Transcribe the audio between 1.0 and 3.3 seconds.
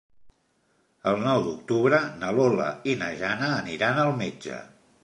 El nou d'octubre na Lola i na